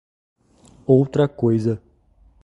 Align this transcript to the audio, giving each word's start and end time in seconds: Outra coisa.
Outra 0.87 1.27
coisa. 1.27 1.79